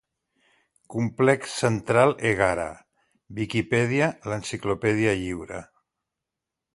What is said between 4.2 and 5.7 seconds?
l'enciclopèdia lliure.